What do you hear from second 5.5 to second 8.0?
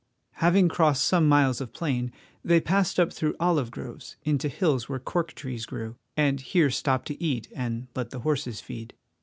grew, and here stopped to eat and